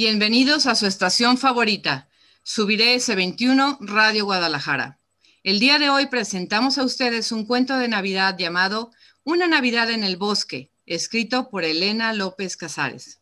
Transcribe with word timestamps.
Bienvenidos 0.00 0.66
a 0.68 0.76
su 0.76 0.86
estación 0.86 1.38
favorita, 1.38 2.08
Subiré 2.44 2.94
S21 2.94 3.78
Radio 3.80 4.26
Guadalajara. 4.26 5.00
El 5.42 5.58
día 5.58 5.80
de 5.80 5.90
hoy 5.90 6.06
presentamos 6.06 6.78
a 6.78 6.84
ustedes 6.84 7.32
un 7.32 7.44
cuento 7.44 7.76
de 7.76 7.88
Navidad 7.88 8.38
llamado 8.38 8.92
Una 9.24 9.48
Navidad 9.48 9.90
en 9.90 10.04
el 10.04 10.16
Bosque, 10.16 10.70
escrito 10.86 11.50
por 11.50 11.64
Elena 11.64 12.12
López 12.12 12.56
Casares. 12.56 13.20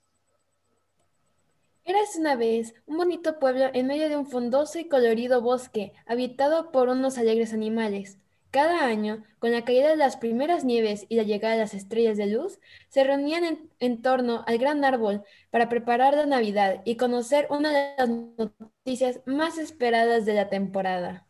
Eras 1.86 2.14
una 2.18 2.36
vez 2.36 2.74
un 2.84 2.98
bonito 2.98 3.38
pueblo 3.38 3.70
en 3.72 3.86
medio 3.86 4.10
de 4.10 4.16
un 4.18 4.26
frondoso 4.26 4.78
y 4.78 4.86
colorido 4.86 5.40
bosque, 5.40 5.94
habitado 6.04 6.72
por 6.72 6.90
unos 6.90 7.16
alegres 7.16 7.54
animales. 7.54 8.18
Cada 8.56 8.86
año, 8.86 9.22
con 9.38 9.52
la 9.52 9.66
caída 9.66 9.90
de 9.90 9.96
las 9.96 10.16
primeras 10.16 10.64
nieves 10.64 11.04
y 11.10 11.16
la 11.16 11.24
llegada 11.24 11.52
de 11.52 11.60
las 11.60 11.74
estrellas 11.74 12.16
de 12.16 12.26
luz, 12.26 12.58
se 12.88 13.04
reunían 13.04 13.68
en, 13.80 14.00
torno 14.00 14.44
al 14.46 14.56
gran 14.56 14.82
árbol 14.82 15.24
para 15.50 15.68
preparar 15.68 16.14
la 16.14 16.24
Navidad 16.24 16.80
y 16.86 16.96
conocer 16.96 17.46
una 17.50 17.70
de 17.70 17.94
las 17.98 18.08
noticias 18.08 19.20
más 19.26 19.58
esperadas 19.58 20.24
de 20.24 20.32
la 20.32 20.48
temporada. 20.48 21.26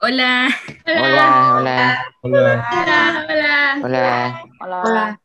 Hola. 0.00 0.48
Hola, 0.86 1.54
hola. 1.56 2.04
Hola. 2.22 2.68
Hola. 3.28 3.80
Hola. 3.84 4.42
Hola. 4.58 5.20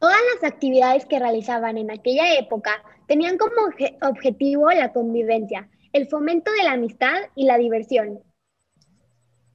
Todas 0.00 0.18
las 0.34 0.52
actividades 0.52 1.06
que 1.06 1.20
realizaban 1.20 1.78
en 1.78 1.92
aquella 1.92 2.36
época 2.36 2.82
tenían 3.06 3.38
como 3.38 3.54
objetivo 4.02 4.72
la 4.72 4.92
convivencia, 4.92 5.68
el 5.92 6.08
fomento 6.08 6.50
de 6.50 6.64
la 6.64 6.72
amistad 6.72 7.14
y 7.36 7.44
la 7.44 7.58
diversión. 7.58 8.24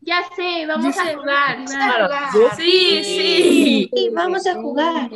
Ya 0.05 0.21
sé, 0.35 0.65
vamos 0.67 0.97
a 0.97 1.15
jugar. 1.15 1.65
Sí, 2.57 3.03
sí. 3.03 3.89
Sí, 3.93 4.09
vamos 4.11 4.45
a 4.45 4.55
jugar. 4.55 5.09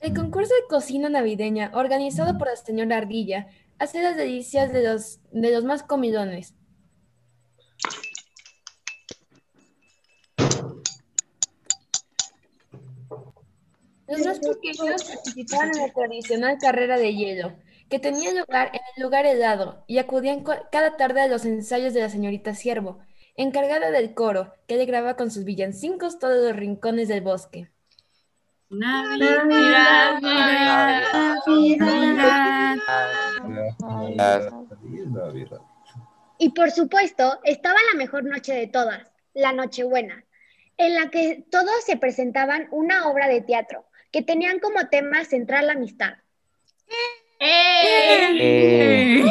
El 0.00 0.14
concurso 0.14 0.54
de 0.54 0.68
cocina 0.68 1.08
navideña, 1.08 1.72
organizado 1.74 2.38
por 2.38 2.46
la 2.46 2.56
señora 2.56 2.98
Ardilla, 2.98 3.48
hace 3.78 4.02
las 4.02 4.16
delicias 4.16 4.72
de 4.72 4.84
los, 4.84 5.18
de 5.32 5.50
los 5.50 5.64
más 5.64 5.82
comilones. 5.82 6.54
Los 14.06 14.26
más 14.26 14.38
pequeños 14.38 15.04
participaban 15.04 15.70
en 15.70 15.86
la 15.86 15.92
tradicional 15.92 16.58
carrera 16.58 16.96
de 16.96 17.14
hielo, 17.14 17.52
que 17.88 17.98
tenía 17.98 18.32
lugar 18.32 18.68
en 18.72 18.80
el 18.96 19.02
lugar 19.02 19.26
helado, 19.26 19.84
y 19.86 19.98
acudían 19.98 20.44
cada 20.72 20.96
tarde 20.96 21.20
a 21.20 21.28
los 21.28 21.44
ensayos 21.44 21.92
de 21.92 22.00
la 22.00 22.08
señorita 22.08 22.54
Siervo, 22.54 22.98
encargada 23.42 23.90
del 23.90 24.12
coro, 24.14 24.54
que 24.66 24.76
le 24.76 24.84
grababa 24.84 25.16
con 25.16 25.30
sus 25.30 25.44
villancicos 25.44 26.18
todos 26.18 26.44
los 26.44 26.54
rincones 26.54 27.08
del 27.08 27.22
bosque. 27.22 27.70
Navidad, 28.68 29.44
Navidad. 30.20 31.02
Y 36.38 36.50
por 36.50 36.70
supuesto, 36.70 37.40
estaba 37.44 37.78
la 37.92 37.98
mejor 37.98 38.24
noche 38.24 38.54
de 38.54 38.66
todas, 38.66 39.10
la 39.34 39.52
Nochebuena, 39.52 40.24
en 40.76 40.94
la 40.94 41.08
que 41.10 41.44
todos 41.50 41.84
se 41.84 41.96
presentaban 41.96 42.68
una 42.70 43.08
obra 43.08 43.26
de 43.26 43.40
teatro, 43.40 43.86
que 44.12 44.22
tenían 44.22 44.58
como 44.58 44.88
tema 44.88 45.24
central 45.24 45.66
la 45.66 45.72
amistad. 45.72 46.12
Eh, 47.40 48.36
eh. 48.38 49.24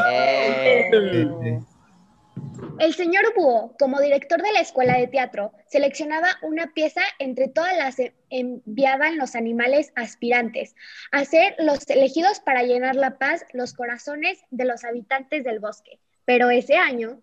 El 2.80 2.94
señor 2.94 3.34
Búho, 3.36 3.76
como 3.78 4.00
director 4.00 4.42
de 4.42 4.54
la 4.54 4.62
escuela 4.62 4.98
de 4.98 5.08
teatro, 5.08 5.52
seleccionaba 5.68 6.28
una 6.42 6.74
pieza 6.74 7.02
entre 7.20 7.50
todas 7.50 7.76
las 7.76 7.98
que 7.98 8.14
enviaban 8.30 9.18
los 9.18 9.36
animales 9.36 9.92
aspirantes 9.96 10.76
a 11.12 11.26
ser 11.26 11.56
los 11.60 11.90
elegidos 11.90 12.40
para 12.40 12.64
llenar 12.64 12.96
la 12.96 13.18
paz 13.18 13.46
los 13.54 13.74
corazones 13.74 14.40
de 14.50 14.64
los 14.64 14.86
habitantes 14.86 15.44
del 15.44 15.60
bosque. 15.60 16.00
Pero 16.24 16.50
ese 16.50 16.78
año... 16.78 17.22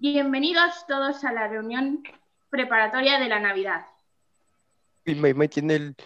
Bienvenidos 0.00 0.84
todos 0.88 1.22
a 1.22 1.32
la 1.32 1.46
reunión 1.46 2.02
preparatoria 2.50 3.20
de 3.20 3.28
la 3.28 3.38
Navidad. 3.38 3.86
Y 5.04 5.14
tiene 5.48 5.74
el... 5.74 5.96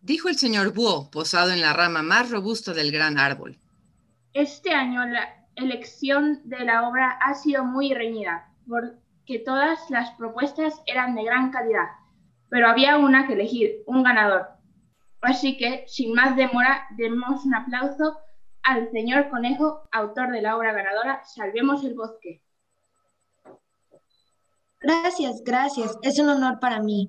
Dijo 0.00 0.28
el 0.28 0.36
señor 0.36 0.72
Búho, 0.72 1.10
posado 1.12 1.52
en 1.52 1.60
la 1.60 1.72
rama 1.74 2.02
más 2.02 2.30
robusta 2.30 2.72
del 2.72 2.90
gran 2.90 3.18
árbol. 3.18 3.56
Este 4.32 4.72
año 4.72 5.06
la 5.06 5.39
elección 5.56 6.40
de 6.44 6.64
la 6.64 6.88
obra 6.88 7.10
ha 7.22 7.34
sido 7.34 7.64
muy 7.64 7.92
reñida, 7.94 8.52
porque 8.68 9.38
todas 9.44 9.90
las 9.90 10.10
propuestas 10.12 10.80
eran 10.86 11.14
de 11.14 11.24
gran 11.24 11.50
calidad, 11.50 11.88
pero 12.48 12.68
había 12.68 12.96
una 12.96 13.26
que 13.26 13.34
elegir, 13.34 13.82
un 13.86 14.02
ganador. 14.02 14.48
Así 15.20 15.56
que, 15.56 15.84
sin 15.86 16.14
más 16.14 16.36
demora, 16.36 16.86
demos 16.96 17.44
un 17.44 17.54
aplauso 17.54 18.18
al 18.62 18.90
señor 18.90 19.28
Conejo, 19.30 19.88
autor 19.92 20.32
de 20.32 20.42
la 20.42 20.56
obra 20.56 20.72
ganadora 20.72 21.22
Salvemos 21.24 21.84
el 21.84 21.94
Bosque. 21.94 22.42
Gracias, 24.80 25.42
gracias. 25.44 25.98
Es 26.02 26.18
un 26.18 26.30
honor 26.30 26.58
para 26.58 26.80
mí. 26.80 27.08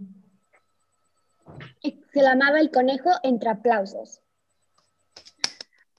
Exclamaba 1.82 2.60
el 2.60 2.70
conejo 2.70 3.10
entre 3.24 3.50
aplausos. 3.50 4.22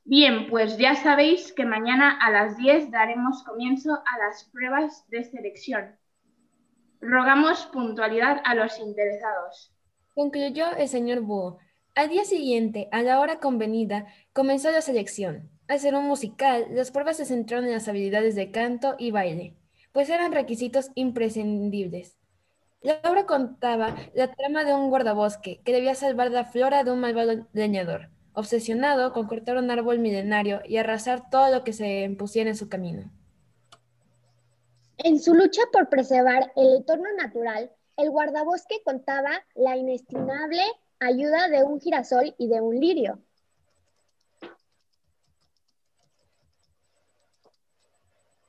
Bien, 0.05 0.49
pues 0.51 0.79
ya 0.79 0.97
sabéis 0.97 1.53
que 1.53 1.65
mañana 1.65 2.19
a 2.21 2.31
las 2.33 2.57
10 2.57 2.91
daremos 2.91 3.45
comienzo 3.45 3.93
a 3.93 4.19
las 4.19 4.45
pruebas 4.53 5.09
de 5.09 5.23
selección. 5.23 5.97
Rogamos 7.01 7.67
puntualidad 7.67 8.43
a 8.45 8.57
los 8.57 8.81
interesados. 8.81 9.73
Concluyó 10.15 10.73
el 10.77 10.89
señor 10.89 11.21
Búho. 11.21 11.59
Al 11.95 12.09
día 12.09 12.25
siguiente, 12.25 12.89
a 12.91 13.03
la 13.03 13.21
hora 13.21 13.39
convenida, 13.39 14.07
comenzó 14.33 14.73
la 14.73 14.81
selección. 14.81 15.49
Al 15.69 15.79
ser 15.79 15.95
un 15.95 16.07
musical, 16.07 16.67
las 16.71 16.91
pruebas 16.91 17.19
se 17.19 17.25
centraron 17.25 17.67
en 17.67 17.73
las 17.73 17.87
habilidades 17.87 18.35
de 18.35 18.51
canto 18.51 18.97
y 18.99 19.12
baile, 19.12 19.55
pues 19.93 20.11
eran 20.11 20.33
requisitos 20.33 20.91
imprescindibles. 20.97 22.19
La 22.81 22.99
obra 23.05 23.25
contaba 23.25 23.95
la 24.15 24.33
trama 24.33 24.65
de 24.65 24.75
un 24.75 24.91
guardabosque 24.91 25.61
que 25.65 25.73
debía 25.73 25.95
salvar 25.95 26.33
la 26.33 26.45
flora 26.45 26.83
de 26.83 26.91
un 26.91 26.99
malvado 26.99 27.47
leñador 27.53 28.11
obsesionado 28.34 29.12
con 29.12 29.26
cortar 29.26 29.56
un 29.56 29.70
árbol 29.70 29.98
milenario 29.98 30.60
y 30.66 30.76
arrasar 30.76 31.31
todo 31.31 31.50
lo 31.50 31.65
que 31.65 31.72
se 31.72 32.03
impusiera 32.03 32.50
en 32.50 32.56
su 32.56 32.69
camino. 32.69 33.10
En 34.98 35.20
su 35.20 35.34
lucha 35.34 35.62
por 35.72 35.88
preservar 35.88 36.53
el 36.56 36.76
entorno 36.76 37.09
natural, 37.16 37.70
el 37.97 38.10
guardabosque 38.10 38.82
contaba 38.84 39.44
la 39.54 39.76
inestimable 39.76 40.62
ayuda 41.00 41.48
de 41.48 41.65
un 41.65 41.81
girasol 41.81 42.34
y 42.38 42.48
de 42.48 42.60
un 42.60 42.78
lirio. 42.78 43.19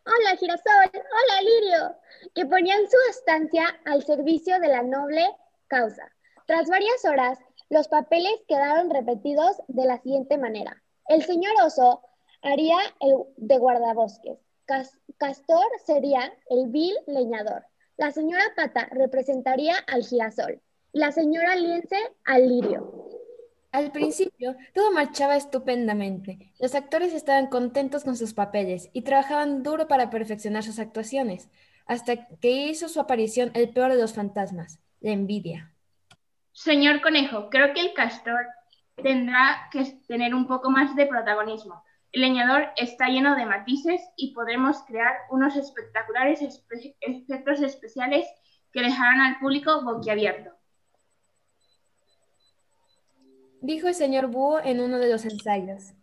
Hola 0.05 0.37
girasol, 0.37 0.91
hola 0.93 1.41
lirio, 1.41 1.97
que 2.35 2.45
ponían 2.45 2.81
su 2.89 2.97
estancia 3.09 3.65
al 3.85 4.03
servicio 4.03 4.59
de 4.59 4.67
la 4.67 4.83
noble 4.83 5.25
causa. 5.67 6.11
Tras 6.45 6.69
varias 6.69 7.03
horas, 7.05 7.39
los 7.73 7.87
papeles 7.87 8.33
quedaron 8.47 8.91
repetidos 8.91 9.57
de 9.67 9.85
la 9.85 9.97
siguiente 9.99 10.37
manera. 10.37 10.83
El 11.07 11.23
señor 11.23 11.53
oso 11.65 12.01
haría 12.43 12.77
el 12.99 13.15
de 13.37 13.57
guardabosques. 13.57 14.37
Castor 15.17 15.65
sería 15.83 16.31
el 16.51 16.67
vil 16.67 16.93
leñador. 17.07 17.65
La 17.97 18.11
señora 18.11 18.43
Pata 18.55 18.87
representaría 18.91 19.75
al 19.87 20.03
girasol. 20.03 20.61
La 20.91 21.11
señora 21.11 21.55
Liense 21.55 21.97
al 22.25 22.47
lirio. 22.47 23.09
Al 23.71 23.91
principio, 23.91 24.55
todo 24.75 24.91
marchaba 24.91 25.35
estupendamente. 25.35 26.53
Los 26.59 26.75
actores 26.75 27.11
estaban 27.11 27.47
contentos 27.47 28.03
con 28.03 28.15
sus 28.15 28.35
papeles 28.35 28.91
y 28.93 29.01
trabajaban 29.01 29.63
duro 29.63 29.87
para 29.87 30.11
perfeccionar 30.11 30.61
sus 30.61 30.77
actuaciones, 30.77 31.49
hasta 31.87 32.27
que 32.37 32.67
hizo 32.67 32.87
su 32.87 32.99
aparición 32.99 33.49
el 33.55 33.69
peor 33.69 33.91
de 33.91 33.97
los 33.97 34.13
fantasmas, 34.13 34.77
la 35.01 35.11
envidia. 35.11 35.72
Señor 36.53 37.01
Conejo, 37.01 37.49
creo 37.49 37.73
que 37.73 37.81
el 37.81 37.93
castor 37.93 38.45
tendrá 38.95 39.69
que 39.71 39.83
tener 40.07 40.35
un 40.35 40.47
poco 40.47 40.69
más 40.69 40.95
de 40.95 41.07
protagonismo. 41.07 41.83
El 42.11 42.21
leñador 42.21 42.69
está 42.77 43.07
lleno 43.07 43.35
de 43.35 43.47
matices 43.47 44.01
y 44.15 44.35
podremos 44.35 44.83
crear 44.83 45.13
unos 45.31 45.55
espectaculares 45.55 46.41
efectos 47.01 47.61
especiales 47.61 48.27
que 48.71 48.81
dejarán 48.81 49.19
al 49.19 49.39
público 49.39 49.81
boquiabierto. 49.83 50.51
Dijo 53.61 53.87
el 53.87 53.95
señor 53.95 54.27
Búho 54.27 54.59
en 54.59 54.79
uno 54.79 54.99
de 54.99 55.09
los 55.09 55.25
ensayos. 55.25 55.93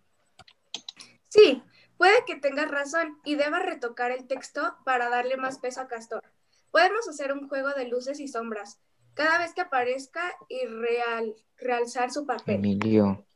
Sí, 1.29 1.63
puede 1.97 2.25
que 2.27 2.35
tengas 2.35 2.69
razón 2.69 3.21
y 3.25 3.37
debas 3.37 3.63
retocar 3.63 4.11
el 4.11 4.27
texto 4.27 4.77
para 4.85 5.11
darle 5.11 5.37
más 5.37 5.61
peso 5.61 5.81
a 5.81 5.87
Castor. 5.87 6.25
Podemos 6.73 7.09
hacer 7.09 7.33
un 7.33 7.49
juego 7.49 7.69
de 7.71 7.87
luces 7.87 8.19
y 8.19 8.27
sombras 8.27 8.81
cada 9.15 9.39
vez 9.39 9.55
que 9.55 9.61
aparezca 9.63 10.23
y 10.49 10.67
real, 10.67 11.35
realzar 11.59 12.11
su 12.11 12.27
papel. 12.27 12.57
Emilio. 12.57 13.27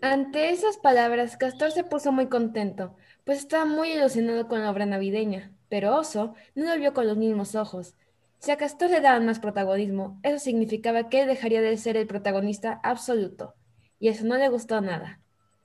Ante 0.00 0.50
esas 0.50 0.78
palabras, 0.78 1.36
Castor 1.36 1.72
se 1.72 1.84
puso 1.84 2.12
muy 2.12 2.28
contento, 2.28 2.96
pues 3.24 3.38
estaba 3.38 3.64
muy 3.64 3.92
ilusionado 3.92 4.48
con 4.48 4.60
la 4.62 4.70
obra 4.70 4.86
navideña, 4.86 5.52
pero 5.68 5.96
Oso 5.96 6.34
no 6.54 6.64
lo 6.66 6.78
vio 6.78 6.92
con 6.94 7.06
los 7.06 7.16
mismos 7.16 7.54
ojos. 7.54 7.96
Si 8.38 8.50
a 8.50 8.56
Castor 8.56 8.90
le 8.90 9.00
daban 9.00 9.26
más 9.26 9.40
protagonismo, 9.40 10.20
eso 10.22 10.38
significaba 10.38 11.08
que 11.08 11.22
él 11.22 11.28
dejaría 11.28 11.62
de 11.62 11.76
ser 11.76 11.96
el 11.96 12.06
protagonista 12.06 12.80
absoluto. 12.82 13.54
y 13.98 14.08
eso 14.08 14.24
no 14.26 14.36
le 14.36 14.48
gustó 14.48 14.80
nada. 14.80 15.20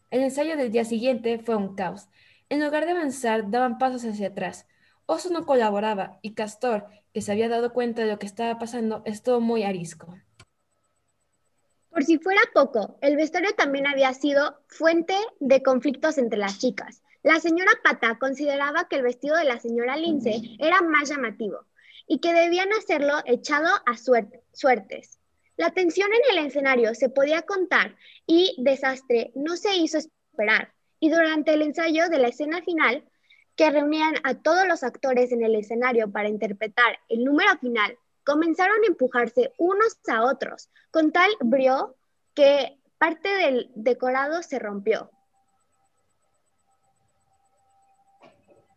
El 0.10 0.22
ensayo 0.24 0.56
del 0.58 0.72
día 0.72 0.86
siguiente 0.86 1.40
fue 1.40 1.56
un 1.56 1.75
caos. 1.75 2.08
En 2.50 2.63
lugar 2.63 2.86
de 2.86 2.92
avanzar, 2.92 3.50
daban 3.52 3.78
pasos 3.78 4.06
hacia 4.06 4.30
atrás. 4.30 4.68
Oso 5.12 5.30
no 5.30 5.46
colaboraba 5.46 6.19
y 6.22 6.36
Castor, 6.36 6.86
que 7.13 7.22
se 7.22 7.34
había 7.34 7.50
dado 7.50 7.74
cuenta 7.74 8.02
de 8.02 8.08
lo 8.10 8.18
que 8.18 8.25
estaba 8.25 8.58
pasando, 8.58 9.02
estuvo 9.04 9.42
muy 9.42 9.63
arisco. 9.63 10.18
Por 11.90 12.06
si 12.06 12.18
fuera 12.18 12.40
poco, 12.54 12.98
el 13.02 13.18
vestuario 13.18 13.54
también 13.58 13.88
había 13.88 14.13
sido 14.13 14.62
fuente 14.69 15.13
de 15.42 15.62
conflictos 15.62 16.18
entre 16.18 16.40
las 16.40 16.60
chicas. 16.60 17.04
La 17.24 17.42
señora 17.42 17.74
Pata 17.84 18.18
consideraba 18.19 18.88
que 18.88 18.96
el 18.96 19.04
vestido 19.04 19.36
de 19.36 19.44
la 19.44 19.60
señora 19.60 19.98
Lince 19.98 20.42
era 20.60 20.81
más 20.81 21.10
llamativo 21.10 21.66
y 22.08 22.19
que 22.19 22.34
debían 22.34 22.72
hacerlo 22.72 23.16
echado 23.25 23.68
a 23.86 23.98
suertes. 23.98 25.19
La 25.58 25.72
tensión 25.72 26.10
en 26.13 26.38
el 26.38 26.46
escenario 26.46 26.96
se 26.96 27.10
podía 27.10 27.42
contar 27.42 27.98
y 28.25 28.56
desastre 28.60 29.34
no 29.36 29.58
se 29.58 29.75
hizo 29.75 29.98
esperar. 29.98 30.74
Y 31.02 31.10
durante 31.10 31.54
el 31.54 31.63
ensayo 31.63 32.08
de 32.08 32.19
la 32.19 32.30
escena 32.30 32.62
final, 32.62 33.04
que 33.56 33.69
reunían 33.69 34.15
a 34.24 34.36
todos 34.36 34.68
los 34.68 34.83
actores 34.83 35.31
en 35.31 35.44
el 35.44 35.56
escenario 35.56 36.12
para 36.12 36.30
interpretar 36.30 37.00
el 37.09 37.24
número 37.24 37.57
final, 37.59 37.98
comenzaron 38.24 38.83
a 38.83 38.88
empujarse 38.88 39.53
unos 39.57 39.98
a 40.07 40.24
otros, 40.24 40.69
con 40.92 41.12
tal 41.12 41.30
brío 41.42 41.95
que 42.33 42.80
parte 42.98 43.30
del 43.30 43.71
decorado 43.75 44.44
se 44.44 44.59
rompió. 44.59 45.09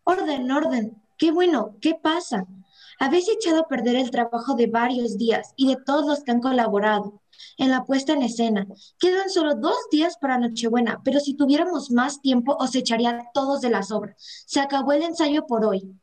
Orden, 0.03 0.51
orden. 0.51 1.01
Qué 1.17 1.31
bueno, 1.31 1.77
¿qué 1.81 1.95
pasa? 1.95 2.45
Habéis 2.99 3.27
echado 3.29 3.61
a 3.61 3.67
perder 3.67 3.95
el 3.95 4.11
trabajo 4.11 4.55
de 4.55 4.67
varios 4.67 5.17
días 5.17 5.53
y 5.55 5.67
de 5.67 5.81
todos 5.83 6.05
los 6.05 6.23
que 6.23 6.31
han 6.31 6.41
colaborado 6.41 7.21
en 7.57 7.69
la 7.69 7.85
puesta 7.85 8.13
en 8.13 8.23
escena. 8.23 8.67
Quedan 8.99 9.29
solo 9.29 9.55
dos 9.55 9.77
días 9.91 10.17
para 10.17 10.37
Nochebuena, 10.37 11.01
pero 11.03 11.19
si 11.19 11.35
tuviéramos 11.35 11.91
más 11.91 12.21
tiempo 12.21 12.55
os 12.59 12.75
echaría 12.75 13.29
todos 13.33 13.61
de 13.61 13.69
las 13.69 13.91
obras. 13.91 14.15
Se 14.45 14.59
acabó 14.59 14.93
el 14.93 15.03
ensayo 15.03 15.45
por 15.45 15.65
hoy. 15.65 15.93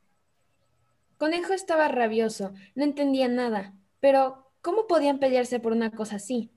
Conejo 1.18 1.52
estaba 1.52 1.88
rabioso, 1.88 2.52
no 2.74 2.84
entendía 2.84 3.28
nada, 3.28 3.74
pero 4.00 4.50
¿cómo 4.60 4.86
podían 4.86 5.18
pelearse 5.18 5.60
por 5.60 5.72
una 5.72 5.90
cosa 5.90 6.16
así? 6.16 6.50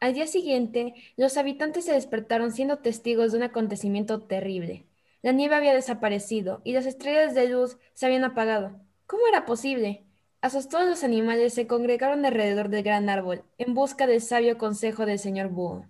Al 0.00 0.14
día 0.14 0.26
siguiente, 0.26 0.94
los 1.16 1.36
habitantes 1.36 1.84
se 1.84 1.92
despertaron 1.92 2.52
siendo 2.52 2.78
testigos 2.78 3.32
de 3.32 3.38
un 3.38 3.44
acontecimiento 3.44 4.20
terrible. 4.20 4.86
La 5.22 5.32
nieve 5.32 5.54
había 5.54 5.74
desaparecido 5.74 6.62
y 6.64 6.72
las 6.72 6.86
estrellas 6.86 7.34
de 7.34 7.48
luz 7.48 7.76
se 7.92 8.06
habían 8.06 8.24
apagado. 8.24 8.80
¿Cómo 9.06 9.26
era 9.26 9.44
posible? 9.44 10.06
Asustados 10.42 10.88
los 10.88 11.04
animales 11.04 11.52
se 11.52 11.66
congregaron 11.66 12.24
alrededor 12.24 12.70
del 12.70 12.82
gran 12.82 13.10
árbol, 13.10 13.44
en 13.58 13.74
busca 13.74 14.06
del 14.06 14.22
sabio 14.22 14.56
consejo 14.56 15.04
del 15.04 15.18
señor 15.18 15.48
Búho. 15.48 15.84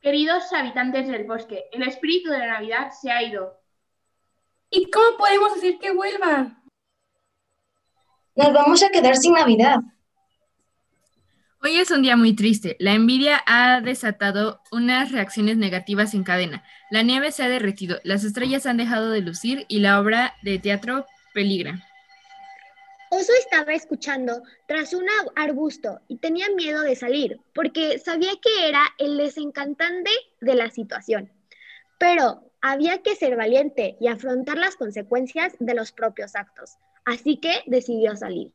Queridos 0.00 0.52
habitantes 0.52 1.06
del 1.06 1.24
bosque, 1.24 1.66
el 1.70 1.82
espíritu 1.84 2.30
de 2.30 2.38
la 2.38 2.48
Navidad 2.48 2.90
se 2.90 3.12
ha 3.12 3.22
ido. 3.22 3.60
¿Y 4.70 4.90
cómo 4.90 5.16
podemos 5.16 5.52
hacer 5.52 5.78
que 5.78 5.92
vuelva? 5.92 6.60
Nos 8.34 8.52
vamos 8.52 8.82
a 8.82 8.88
quedar 8.88 9.16
sin 9.16 9.34
Navidad. 9.34 9.78
Hoy 11.62 11.76
es 11.76 11.92
un 11.92 12.02
día 12.02 12.16
muy 12.16 12.34
triste. 12.34 12.76
La 12.80 12.94
envidia 12.94 13.40
ha 13.46 13.80
desatado 13.82 14.62
unas 14.72 15.12
reacciones 15.12 15.58
negativas 15.58 16.14
en 16.14 16.24
cadena. 16.24 16.64
La 16.90 17.02
nieve 17.02 17.30
se 17.30 17.44
ha 17.44 17.48
derretido, 17.48 18.00
las 18.02 18.24
estrellas 18.24 18.66
han 18.66 18.78
dejado 18.78 19.10
de 19.10 19.20
lucir 19.20 19.64
y 19.68 19.78
la 19.78 20.00
obra 20.00 20.34
de 20.42 20.58
teatro 20.58 21.06
peligra. 21.34 21.86
Oso 23.12 23.32
estaba 23.40 23.74
escuchando 23.74 24.44
tras 24.68 24.94
un 24.94 25.04
arbusto 25.34 26.00
y 26.06 26.18
tenía 26.18 26.46
miedo 26.54 26.82
de 26.82 26.94
salir 26.94 27.40
porque 27.56 27.98
sabía 27.98 28.30
que 28.40 28.68
era 28.68 28.84
el 28.98 29.16
desencantante 29.16 30.10
de 30.40 30.54
la 30.54 30.70
situación. 30.70 31.32
Pero 31.98 32.52
había 32.60 33.02
que 33.02 33.16
ser 33.16 33.36
valiente 33.36 33.96
y 34.00 34.06
afrontar 34.06 34.58
las 34.58 34.76
consecuencias 34.76 35.54
de 35.58 35.74
los 35.74 35.90
propios 35.90 36.36
actos. 36.36 36.76
Así 37.04 37.38
que 37.38 37.62
decidió 37.66 38.14
salir. 38.14 38.52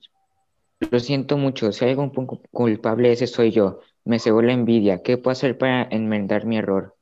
Lo 0.80 1.00
siento 1.02 1.36
mucho, 1.38 1.74
si 1.74 1.84
hay 1.84 1.92
algún 1.92 2.12
culpable 2.12 3.12
ese 3.12 3.28
soy 3.28 3.52
yo. 3.52 3.82
Me 4.06 4.20
cegó 4.20 4.42
la 4.42 4.54
envidia. 4.54 5.04
¿Qué 5.04 5.18
puedo 5.18 5.34
hacer 5.34 5.58
para 5.58 5.84
enmendar 5.84 6.46
mi 6.46 6.58
error? 6.58 6.96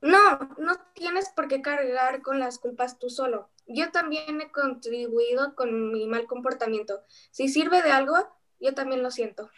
No, 0.00 0.38
no 0.58 0.76
tienes 0.94 1.30
por 1.30 1.48
qué 1.48 1.60
cargar 1.60 2.22
con 2.22 2.38
las 2.38 2.58
culpas 2.58 3.00
tú 3.00 3.10
solo. 3.10 3.48
Yo 3.72 3.90
también 3.92 4.40
he 4.40 4.50
contribuido 4.50 5.54
con 5.54 5.92
mi 5.92 6.06
mal 6.06 6.26
comportamiento. 6.26 7.04
Si 7.30 7.48
sirve 7.48 7.82
de 7.82 7.92
algo, 7.92 8.16
yo 8.58 8.74
también 8.74 9.02
lo 9.02 9.12
siento. 9.12 9.48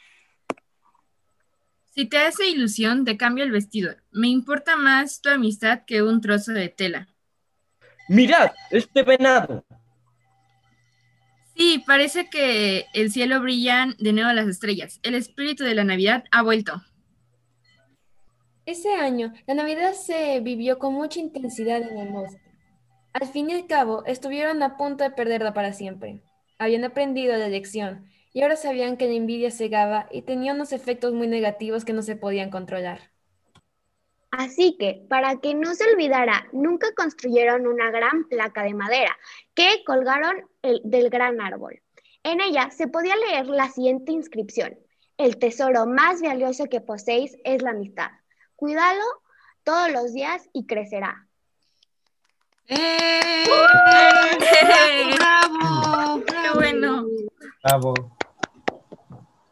Si 1.95 2.05
te 2.07 2.19
hace 2.19 2.47
ilusión, 2.47 3.07
te 3.07 3.17
cambio 3.17 3.45
el 3.45 3.51
vestido. 3.51 3.95
Me 4.11 4.29
importa 4.29 4.77
más 4.77 5.23
tu 5.23 5.31
amistad 5.31 5.83
que 5.87 6.03
un 6.03 6.21
trozo 6.21 6.53
de 6.53 6.69
tela. 6.69 7.09
Mirad, 8.09 8.53
este 8.71 9.03
venado. 9.03 9.65
Sí, 11.57 11.83
parece 11.87 12.29
que 12.29 12.87
el 12.93 13.11
cielo 13.11 13.41
brillan 13.41 13.95
de 13.99 14.13
nuevo 14.13 14.33
las 14.33 14.47
estrellas. 14.47 15.01
El 15.03 15.15
espíritu 15.15 15.65
de 15.65 15.75
la 15.75 15.85
Navidad 15.85 16.25
ha 16.31 16.43
vuelto. 16.43 16.83
Ese 18.67 18.93
año, 18.95 19.33
la 19.47 19.55
Navidad 19.55 19.95
se 19.95 20.41
vivió 20.41 20.79
con 20.79 20.93
mucha 20.95 21.19
intensidad 21.19 21.81
en 21.81 21.99
el 21.99 22.09
bosque. 22.11 22.52
Al 23.13 23.29
fin 23.29 23.51
y 23.51 23.55
al 23.55 23.67
cabo, 23.67 24.05
estuvieron 24.07 24.63
a 24.63 24.77
punto 24.77 25.05
de 25.05 25.11
perderla 25.11 25.53
para 25.53 25.73
siempre. 25.73 26.23
Habían 26.59 26.85
aprendido 26.85 27.37
la 27.37 27.49
lección 27.49 28.07
y 28.33 28.43
ahora 28.43 28.57
sabían 28.57 28.97
que 28.97 29.07
la 29.07 29.15
envidia 29.15 29.51
cegaba 29.51 30.09
y 30.11 30.23
tenía 30.23 30.55
unos 30.55 30.73
efectos 30.73 31.13
muy 31.13 31.27
negativos 31.27 31.85
que 31.85 31.93
no 31.93 32.03
se 32.03 32.17
podían 32.17 32.51
controlar. 32.51 33.13
Así 34.31 34.77
que, 34.79 35.05
para 35.11 35.37
que 35.41 35.55
no 35.55 35.75
se 35.75 35.85
olvidara, 35.93 36.49
nunca 36.53 36.95
construyeron 36.95 37.67
una 37.67 37.91
gran 37.91 38.25
placa 38.31 38.63
de 38.63 38.73
madera 38.73 39.15
que 39.53 39.85
colgaron 39.85 40.49
del 40.85 41.11
gran 41.11 41.39
árbol. 41.41 41.83
En 42.23 42.41
ella 42.41 42.71
se 42.71 42.89
podía 42.89 43.15
leer 43.17 43.47
la 43.47 43.69
siguiente 43.69 44.11
inscripción. 44.13 44.79
El 45.19 45.39
tesoro 45.39 45.85
más 45.87 46.23
valioso 46.23 46.65
que 46.67 46.81
poseéis 46.81 47.37
es 47.45 47.61
la 47.61 47.71
amistad. 47.71 48.09
Cuídalo 48.57 49.05
todos 49.65 49.93
los 49.93 50.15
días 50.15 50.49
y 50.55 50.65
crecerá. 50.65 51.29
¡Eh! 52.69 53.45
¡Bravo! 55.17 56.23
¡Qué 56.25 56.51
bueno! 56.55 57.05
Bravo. 57.63 57.95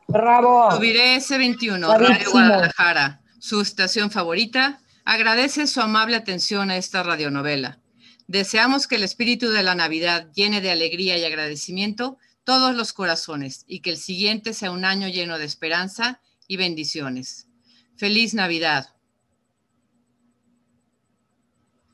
Bravo. 0.09 0.73
Subiré 0.73 1.17
S21, 1.17 1.99
Radio 1.99 2.31
Guadalajara, 2.33 3.21
su 3.39 3.61
estación 3.61 4.11
favorita, 4.11 4.81
agradece 5.05 5.67
su 5.67 5.81
amable 5.81 6.17
atención 6.17 6.71
a 6.71 6.77
esta 6.77 7.03
radionovela. 7.03 7.81
Deseamos 8.27 8.87
que 8.87 8.97
el 8.97 9.05
espíritu 9.05 9.51
de 9.51 9.63
la 9.63 9.75
Navidad 9.75 10.31
llene 10.35 10.61
de 10.61 10.71
alegría 10.71 11.17
y 11.19 11.25
agradecimiento 11.25 12.19
todos 12.45 12.75
los 12.75 12.93
corazones 12.93 13.65
y 13.67 13.81
que 13.81 13.91
el 13.91 13.97
siguiente 13.97 14.55
sea 14.55 14.71
un 14.71 14.85
año 14.85 15.09
lleno 15.09 15.39
de 15.39 15.45
esperanza 15.45 16.21
y 16.49 16.57
bendiciones. 16.57 17.49
Feliz 17.97 18.35
Navidad. 18.35 18.95